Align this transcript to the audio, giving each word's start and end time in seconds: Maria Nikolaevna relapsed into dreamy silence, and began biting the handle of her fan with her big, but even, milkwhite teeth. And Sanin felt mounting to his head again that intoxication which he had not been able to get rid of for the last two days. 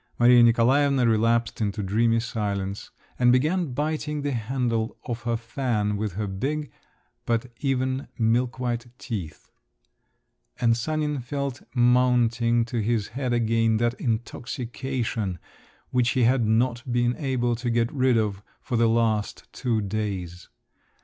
Maria 0.17 0.41
Nikolaevna 0.41 1.05
relapsed 1.07 1.61
into 1.61 1.83
dreamy 1.83 2.19
silence, 2.19 2.89
and 3.19 3.31
began 3.31 3.71
biting 3.71 4.23
the 4.23 4.31
handle 4.31 4.97
of 5.05 5.21
her 5.25 5.37
fan 5.37 5.95
with 5.95 6.13
her 6.13 6.25
big, 6.25 6.71
but 7.27 7.51
even, 7.59 8.07
milkwhite 8.17 8.87
teeth. 8.97 9.51
And 10.59 10.75
Sanin 10.75 11.19
felt 11.19 11.61
mounting 11.75 12.65
to 12.65 12.79
his 12.81 13.09
head 13.09 13.31
again 13.31 13.77
that 13.77 13.93
intoxication 14.01 15.37
which 15.91 16.09
he 16.17 16.23
had 16.23 16.47
not 16.47 16.81
been 16.91 17.15
able 17.17 17.55
to 17.57 17.69
get 17.69 17.91
rid 17.93 18.17
of 18.17 18.41
for 18.59 18.77
the 18.77 18.89
last 18.89 19.45
two 19.53 19.81
days. 19.81 20.47